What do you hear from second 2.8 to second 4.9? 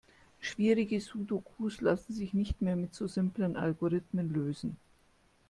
so simplen Algorithmen lösen.